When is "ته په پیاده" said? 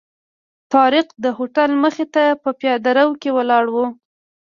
2.13-2.91